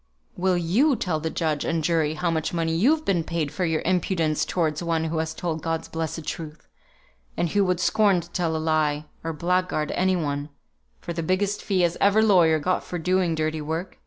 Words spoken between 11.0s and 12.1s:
for the biggest fee as